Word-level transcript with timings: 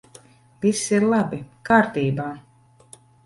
Viss 0.63 0.79
ir 0.97 1.05
labi! 1.11 1.39
Kārtībā! 1.71 2.25